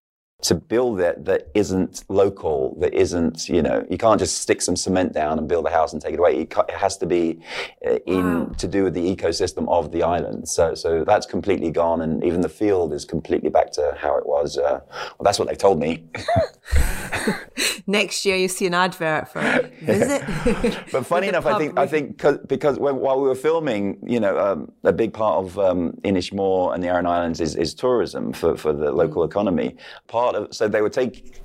[0.42, 4.74] to build it that isn't local, that isn't, you know, you can't just stick some
[4.76, 6.32] cement down and build a house and take it away.
[6.42, 7.40] It, it has to be
[7.86, 8.50] uh, in Wow.
[8.58, 10.48] to do with the ecosystem of the island.
[10.48, 14.26] So, so that's completely gone, and even the field is completely back to how it
[14.26, 14.58] was.
[14.58, 16.04] Uh, well, that's what they've told me.
[17.86, 19.72] Next year, you see an advert for it.
[20.92, 24.20] But funny enough, I think I think 'cause- because when, while we were filming, you
[24.20, 28.32] know, um, a big part of um, Inishmore and the Aran Islands is, is tourism
[28.32, 29.76] for, for the local economy.
[30.08, 31.42] Part of so they would take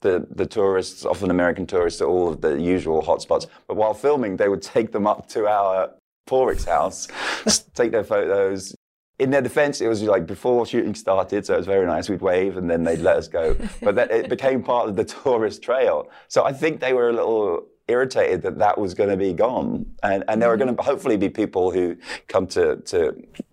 [0.00, 3.46] the the tourists, often American tourists, to all of the usual hotspots.
[3.66, 5.90] But while filming, they would take them up to our
[6.28, 7.08] Pádraic's house,
[7.74, 8.74] take their photos.
[9.18, 12.08] In their defense, it was like before shooting started, so it was very nice.
[12.08, 13.54] We'd wave and then they'd let us go.
[13.82, 16.08] But that, it became part of the tourist trail.
[16.28, 19.86] So I think they were a little irritated that that was going to be gone.
[20.02, 21.96] And, and there are going to hopefully be people who
[22.28, 22.98] come to, to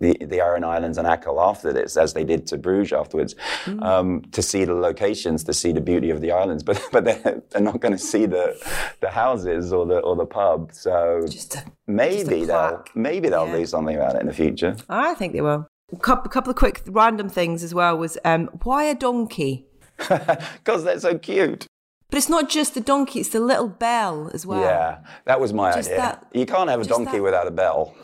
[0.00, 3.34] the, the Aran Islands and Achill after this, as they did to Bruges afterwards,
[3.82, 6.62] um, to see the locations, to see the beauty of the islands.
[6.68, 8.56] But, but they're, they're not going to see the,
[9.00, 10.70] the houses or the, or the pub.
[10.72, 13.56] So a- maybe they'll, maybe they'll Yeah.
[13.56, 14.76] do something about it in the future.
[14.88, 15.66] I think they will.
[15.92, 19.64] A couple, couple of quick random things as well was um, why a donkey?
[20.08, 21.66] Because they're so cute.
[22.10, 24.60] But it's not just the donkey; it's the little bell as well.
[24.62, 25.98] Yeah, that was my Just idea.
[25.98, 27.94] that- you can't have a donkey that- without a bell.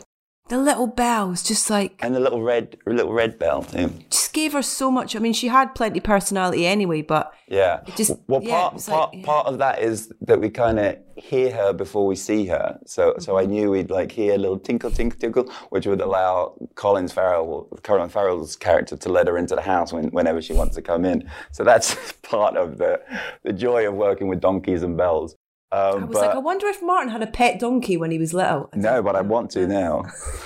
[0.47, 3.91] The little bells, just like and the little red little red bell too.
[4.11, 5.15] just gave her so much.
[5.15, 7.79] I mean, she had plenty of personality anyway, but Yeah.
[7.95, 9.25] just- well, yeah, part part like- yeah.
[9.25, 12.79] part of that is that we kind of hear her before we see her.
[12.85, 13.41] So so Mm-hmm.
[13.41, 17.67] I knew we'd like hear a little tinkle tinkle tinkle, which would allow Colin Farrell,
[17.81, 21.05] Colin Farrell's character, to let her into the house when, whenever she wants to come
[21.05, 21.27] in.
[21.53, 23.01] So that's part of the
[23.43, 25.35] the joy of working with donkeys and bells.
[25.75, 28.33] Um, I was like, I wonder if Martin had a pet donkey when he was
[28.33, 28.69] little.
[28.75, 30.03] No, but I want to now.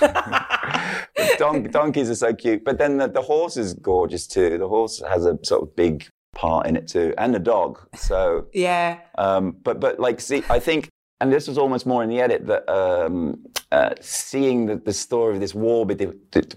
[1.38, 2.64] Don- donkeys are so cute.
[2.64, 4.58] But then the, the horse is gorgeous too.
[4.58, 7.78] The horse has a sort of big part in it too, and the dog.
[7.96, 8.98] So, Yeah.
[9.18, 10.88] um, but but like, see, I think,
[11.20, 15.34] and this was almost more in the edit that um, uh, seeing the, the story
[15.34, 15.94] of this war be-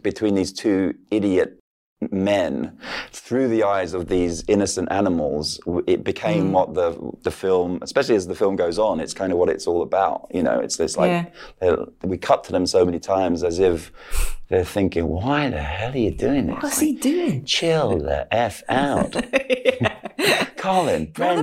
[0.02, 1.60] between these two idiot
[2.12, 2.78] men
[3.12, 6.52] through the eyes of these innocent animals it became mm.
[6.52, 9.68] what the the film especially as the film goes on it's kind of what it's
[9.68, 10.60] all about you know?
[10.60, 11.76] It's this like Yeah.
[12.04, 13.92] we cut to them so many times as if
[14.50, 16.62] they're thinking why the hell are you doing this?
[16.62, 17.46] What's Like, he doing?
[17.46, 19.12] chill the f out.
[20.58, 21.42] Colin Go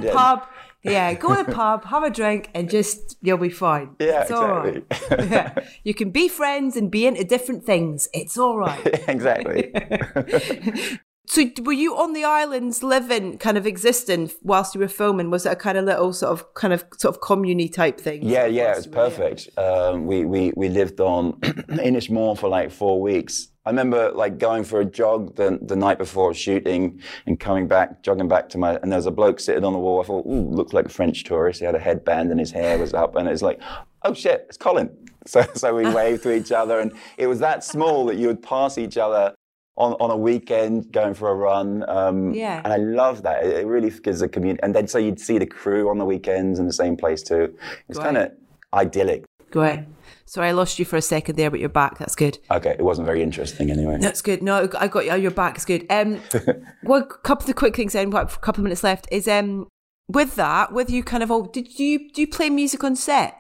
[0.82, 1.30] to brendan the pub.
[1.30, 3.96] Yeah, go to the pub, have a drink, and just you'll be fine.
[3.98, 4.84] Yeah, it's all right.
[4.90, 5.28] exactly.
[5.30, 5.54] yeah.
[5.84, 8.08] You can be friends and be into different things.
[8.12, 8.86] It's all right.
[9.08, 9.72] exactly
[11.30, 15.30] So, were you on the islands living, kind of existing whilst you were filming?
[15.30, 18.26] Was it a kind of little sort of, kind of, sort of community type thing?
[18.26, 19.48] Yeah, yeah, it was perfect.
[19.56, 23.46] Um, we, we, we lived on Inishmore for like four weeks.
[23.64, 28.02] I remember like going for a jog the, the night before shooting and coming back,
[28.02, 30.02] jogging back to my, and there was a bloke sitting on the wall.
[30.02, 31.60] I thought, ooh, looked like a French tourist.
[31.60, 33.60] He had a headband and his hair was up and it's like,
[34.02, 34.90] oh shit, it's Colin.
[35.26, 38.42] So, so we waved to each other and it was that small that you would
[38.42, 39.34] pass each other
[39.80, 41.88] on, on a weekend going for a run.
[41.88, 42.60] Um, Yeah.
[42.62, 43.44] And I love that.
[43.44, 44.60] It, it really gives a community.
[44.62, 47.56] And then so you'd see the crew on the weekends in the same place too.
[47.88, 48.30] It's kind of
[48.74, 49.24] idyllic.
[49.50, 49.80] Great.
[50.26, 51.98] Sorry, I lost you for a second there, but you're back.
[51.98, 52.38] That's good.
[52.52, 53.98] Okay, it wasn't very interesting anyway.
[53.98, 54.42] That's good.
[54.42, 55.16] No, I got you.
[55.16, 55.56] You're back.
[55.56, 55.86] It's good.
[55.90, 56.20] Um,
[56.84, 57.94] well, a couple of the quick things.
[57.94, 59.08] Then, we've a couple of minutes left.
[59.10, 59.66] Is um,
[60.08, 63.36] with that, with you kind of, oh, did you do you play music on set?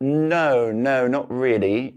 [0.00, 1.96] No, no, not really.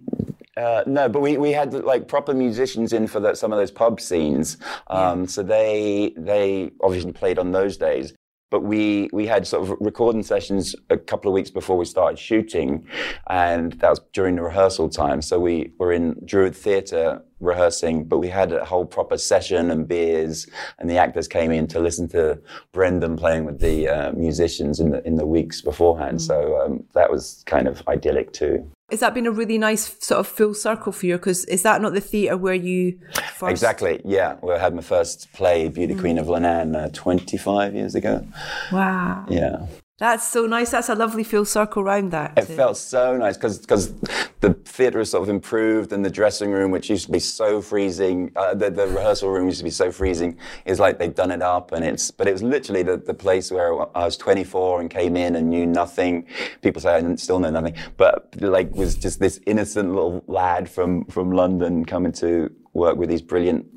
[0.56, 3.72] Uh, no, but we, we had like proper musicians in for the, some of those
[3.72, 4.58] pub scenes.
[4.88, 8.13] Um, So they they obviously played on those days.
[8.52, 12.20] But we we had sort of recording sessions a couple of weeks before we started
[12.20, 12.86] shooting,
[13.26, 15.24] and that was during the rehearsal time.
[15.24, 19.88] So we were in Druid Theatre rehearsing, but we had a whole proper session and
[19.88, 20.46] beers,
[20.78, 22.39] and the actors came in to listen to
[22.74, 26.22] Brendan playing with the uh, musicians in the in the weeks beforehand.
[26.22, 28.70] So um, that was kind of idyllic too.
[28.93, 31.15] Has that been a really nice sort of full circle for you?
[31.17, 32.99] Because is that not the theatre where you
[33.34, 33.49] first?
[33.49, 33.99] Exactly.
[34.06, 34.36] Yeah.
[34.39, 38.23] Well, I had my first play, Beauty Queen of Leenane, uh, 25 years ago.
[38.71, 39.65] Wow, Yeah.
[39.99, 40.71] That's so nice.
[40.71, 42.34] That's a lovely full circle round that.
[42.38, 43.93] It felt so nice because
[44.41, 47.62] the theatre has sort of improved and the dressing room, which used to be so
[47.62, 51.32] freezing, uh, the, the rehearsal room used to be so freezing, is like they've done
[51.32, 51.71] it up.
[51.71, 55.15] And it's, but it was literally the, the place where I was 24 and came
[55.15, 56.25] in and knew nothing.
[56.62, 60.69] People say I didn't- still know nothing, but like was just this innocent little lad
[60.69, 63.67] from, from London coming to work with these brilliant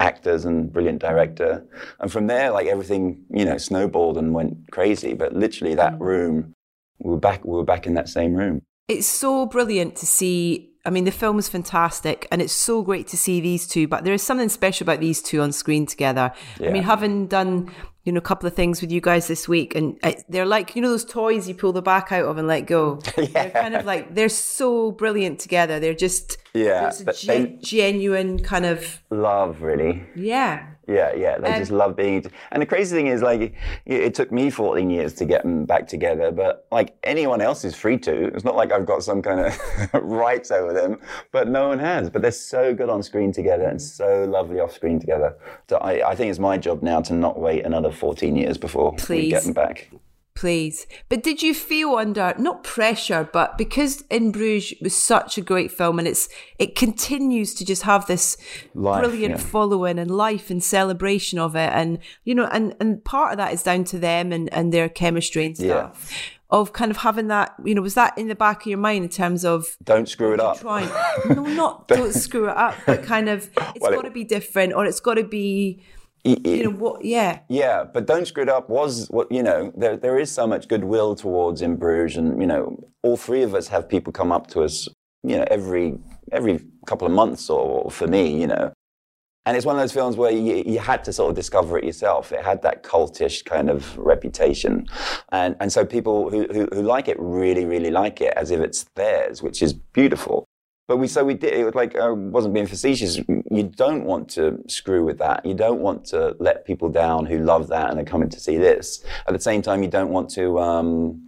[0.00, 1.64] actors and brilliant director.
[2.00, 5.14] And from there, like everything, you know, snowballed and went crazy.
[5.14, 6.54] But literally that room,
[6.98, 8.62] we were back, we were back in that same room.
[8.88, 10.70] It's so brilliant to see.
[10.86, 13.88] I mean, the film is fantastic, and it's so great to see these two.
[13.88, 16.32] But there is something special about these two on screen together.
[16.60, 17.70] I mean, having done
[18.04, 20.76] you know a couple of things with you guys this week, and uh, they're like
[20.76, 22.96] you know those toys you pull the back out of and let go.
[23.16, 25.80] They're kind of like they're so brilliant together.
[25.80, 30.04] They're just Yeah, a but ge- genuine kind of Love, really.
[30.14, 30.68] yeah.
[30.86, 31.38] Yeah, yeah.
[31.38, 32.30] They just love being.
[32.52, 33.54] And the crazy thing is, like, it,
[33.86, 37.74] it took me 14 years to get them back together, but like anyone else is
[37.74, 38.26] free to.
[38.26, 39.58] It's not like I've got some kind of
[40.02, 41.00] rights over them,
[41.32, 42.10] but no one has.
[42.10, 45.34] But they're so good on screen together and so lovely off screen together.
[45.70, 48.94] So I, I think it's my job now to not wait another 14 years before
[49.08, 49.90] we get them back.
[50.34, 50.88] Please.
[51.08, 55.70] But did you feel under not pressure, but because In Bruges was such a great
[55.70, 58.36] film and it's it continues to just have this
[58.74, 59.40] Life, brilliant yeah.
[59.40, 61.70] following and life and celebration of it.
[61.72, 64.88] And you know, and, and part of that is down to them and, and their
[64.88, 65.92] chemistry and Yeah.
[65.92, 66.12] stuff.
[66.50, 69.02] Of kind of having that, you know, was that in the back of your mind
[69.04, 70.60] in terms of Don't screw it up.
[70.60, 70.88] trying
[71.28, 74.72] no, not don't screw it up, but kind of it's Well, got to be different
[74.72, 75.82] or it's got to be
[76.24, 77.40] You know what yeah.
[77.50, 79.72] Yeah, but Don't Screw It Up was what you know.
[79.76, 83.54] There, there is so much goodwill towards In Bruges, and you know, all three of
[83.54, 84.88] us have people come up to us,
[85.22, 85.98] you know, every
[86.32, 88.72] every couple of months, or for me, you know.
[89.46, 91.84] And it's one of those films where you, you had to sort of discover it
[91.84, 92.32] yourself.
[92.32, 94.86] It had that cultish kind of reputation,
[95.30, 98.60] and and so people who, who who like it really really like it as if
[98.60, 100.46] it's theirs, which is beautiful.
[100.86, 103.18] But we so we did it was like I wasn't being facetious.
[103.50, 105.44] You don't want to screw with that.
[105.46, 108.56] You don't want to let people down who love that and are coming to see
[108.58, 109.04] this.
[109.26, 111.22] At the same time, you don't want to um,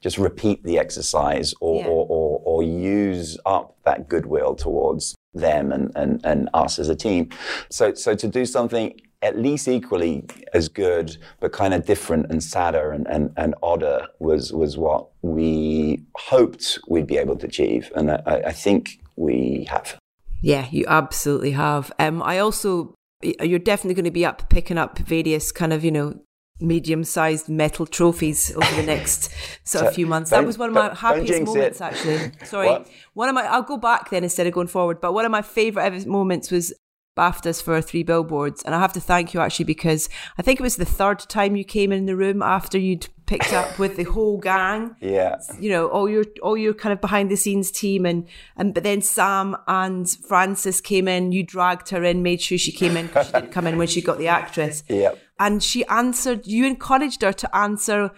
[0.00, 1.88] just repeat the exercise or, Yeah.
[1.88, 6.94] or, or, or use up that goodwill towards them and, and, and us as a
[6.96, 7.28] team.
[7.70, 12.42] So so to do something at least equally as good, but kind of different and
[12.42, 17.92] sadder and, and, and odder was was what we hoped we'd be able to achieve,
[17.94, 19.98] and I, I think we have.
[20.40, 21.92] Yeah, you absolutely have.
[21.98, 25.92] Um, I also, you're definitely going to be up picking up various kind of, you
[25.92, 26.20] know,
[26.60, 29.32] medium-sized metal trophies over the next
[29.64, 30.30] sort of few months.
[30.30, 31.54] That was one of my happiest jinx it.
[31.54, 32.32] moments, actually.
[32.44, 32.88] Sorry, What?
[33.14, 33.44] one of my.
[33.44, 35.00] I'll go back then instead of going forward.
[35.00, 36.72] But one of my favorite ever moments was
[37.16, 40.08] BAFTAs for three billboards, and I have to thank you actually because
[40.38, 43.52] I think it was the third time you came in the room after you'd picked
[43.60, 45.36] up with the whole gang Yeah.
[45.58, 48.26] you know all your all your kind of behind the scenes team and
[48.58, 52.72] and but then Sam and Frances came in you dragged her in made sure she
[52.72, 55.18] came in because she didn't come in when she got the actress Yep.
[55.38, 58.10] and she answered you encouraged her to answer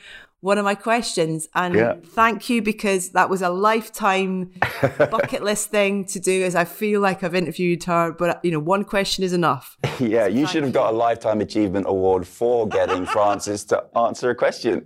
[0.44, 1.94] one of my questions and Yeah.
[2.20, 4.50] thank you because that was a lifetime
[5.14, 8.60] bucket list thing to do as I feel like I've interviewed her but you know
[8.60, 9.66] one question is enough
[9.98, 14.34] Yeah, you should have got a lifetime achievement award for getting Frances to answer a
[14.34, 14.84] question.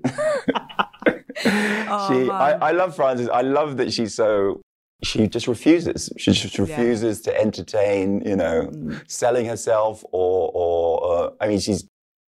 [1.43, 3.29] she, I, I love Frances.
[3.29, 4.61] I love that she's so.
[5.05, 6.11] She just refuses.
[6.19, 8.23] She just refuses to entertain.
[8.27, 8.71] You know,
[9.07, 11.25] selling herself or or.
[11.27, 11.85] Uh, I mean, she's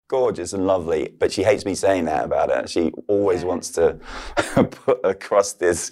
[0.08, 2.68] gorgeous and lovely, but she hates me saying that about her.
[2.68, 4.00] She always wants to
[4.72, 5.92] put across this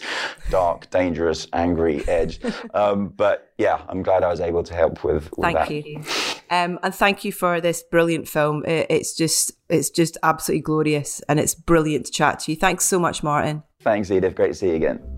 [0.49, 2.39] dark, dangerous, angry edge.
[2.73, 5.71] Um, but yeah, I'm glad I was able to help with, with Thank that.
[5.71, 6.03] you,
[6.49, 8.65] um, and thank you for this brilliant film.
[8.65, 12.57] It, it's just, it's just absolutely glorious, and it's brilliant to chat to you.
[12.57, 13.63] Thanks so much, Martin.
[13.81, 14.35] Thanks, Edith.
[14.35, 15.14] Great to see you again.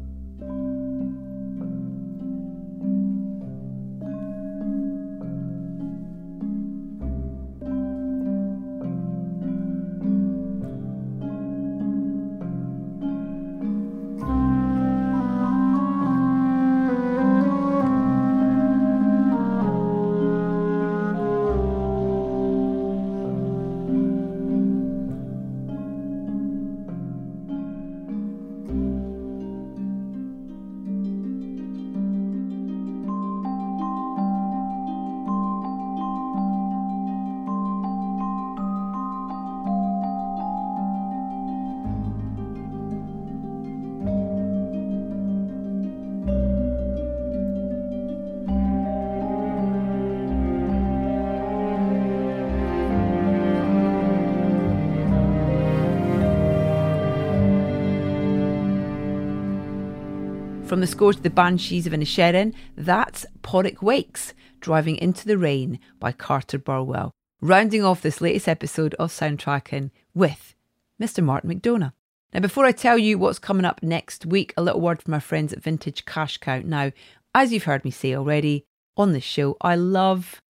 [60.68, 65.80] From the score to the Banshees of Inisherin, that's Pádraic Wakes, Driving into the Rain
[65.98, 67.14] by Carter Burwell.
[67.40, 70.56] Rounding off this latest episode of Soundtracking with
[71.02, 71.24] Mr.
[71.24, 71.94] Martin McDonagh.
[72.34, 75.22] Now, before I tell you what's coming up next week, a little word from our
[75.22, 76.62] friends at Vintage Cash Cow.
[76.66, 76.92] Now,
[77.34, 78.66] as you've heard me say already
[78.98, 80.42] on this show, I love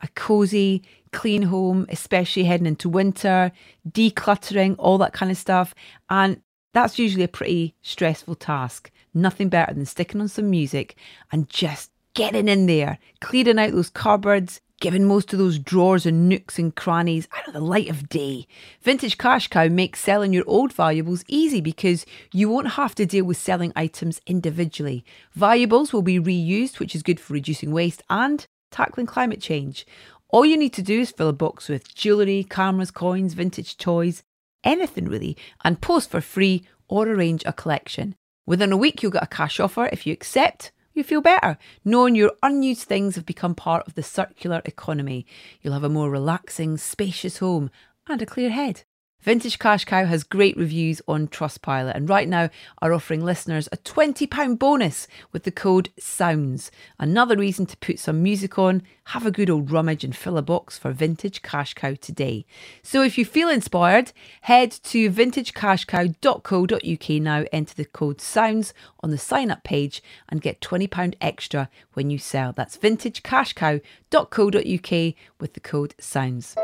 [0.00, 3.50] a cozy, clean home, especially heading into winter,
[3.90, 5.74] decluttering, all that kind of stuff.
[6.08, 8.92] And that's usually a pretty stressful task.
[9.14, 10.96] Nothing better than sticking on some music
[11.30, 16.28] and just getting in there, clearing out those cupboards, giving most of those drawers and
[16.28, 18.46] nooks and crannies out of the light of day.
[18.82, 23.24] Vintage Cash Cow makes selling your old valuables easy because you won't have to deal
[23.24, 25.04] with selling items individually.
[25.32, 29.86] Valuables will be reused, which is good for reducing waste and tackling climate change.
[30.28, 34.24] All you need to do is fill a box with jewellery, cameras, coins, vintage toys,
[34.64, 38.16] anything really, and post for free or arrange a collection.
[38.46, 39.88] Within a week, you'll get a cash offer.
[39.90, 44.02] If you accept, you feel better, knowing your unused things have become part of the
[44.02, 45.26] circular economy.
[45.62, 47.70] You'll have a more relaxing, spacious home
[48.06, 48.84] and a clear head.
[49.24, 52.50] Vintage Cash Cow has great reviews on Trustpilot and right now
[52.82, 56.70] are offering listeners a £20 bonus with the code SOUNDS.
[56.98, 60.42] Another reason to put some music on, have a good old rummage and fill a
[60.42, 62.44] box for Vintage Cash Cow today.
[62.82, 64.12] So if you feel inspired,
[64.42, 70.60] head to vintagecashcow.co.uk now, enter the code SOUNDS on the sign up page and get
[70.60, 72.52] £20 extra when you sell.
[72.52, 76.56] That's vintagecashcow.co.uk with the code SOUNDS.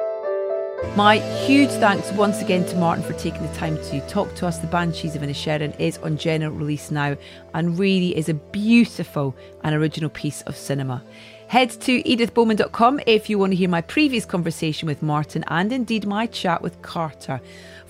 [0.96, 4.58] My huge thanks once again to Martin for taking the time to talk to us.
[4.58, 7.16] The Banshees of Inisherin is on general release now
[7.54, 11.02] and really is a beautiful and original piece of cinema.
[11.48, 16.06] Head to edithbowman.com if you want to hear my previous conversation with Martin and indeed
[16.06, 17.40] my chat with Carter.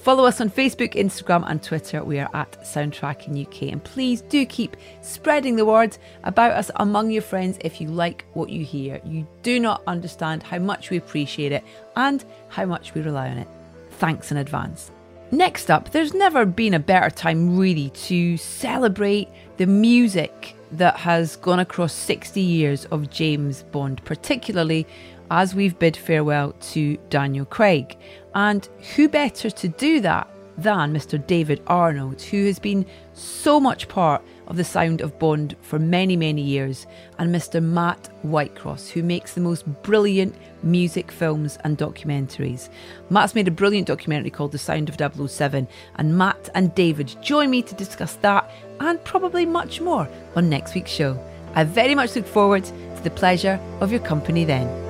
[0.02, 2.02] Follow us on Facebook, Instagram, and Twitter.
[2.02, 3.70] We are at Soundtracking UK.
[3.70, 8.24] And please do keep spreading the word about us among your friends if you like
[8.32, 8.98] what you hear.
[9.04, 11.62] You do not understand how much we appreciate it
[11.96, 13.48] and how much we rely on it.
[13.98, 14.90] Thanks in advance.
[15.32, 19.28] Next up, there's never been a better time really to celebrate
[19.58, 24.86] the music that has gone across 60 years of James Bond, particularly
[25.30, 27.96] as we've bid farewell to Daniel Craig.
[28.34, 31.24] And who better to do that than Mr.
[31.26, 36.16] David Arnold, who has been so much part of the sound of Bond for many,
[36.16, 36.86] many years,
[37.18, 37.62] and Mr.
[37.62, 42.68] Matt Whitecross, who makes the most brilliant music films and documentaries.
[43.08, 45.66] Matt's made a brilliant documentary called The Sound of 007,
[45.96, 48.50] and Matt and David join me to discuss that
[48.80, 51.18] and probably much more on next week's show.
[51.54, 54.89] I very much look forward to the pleasure of your company then.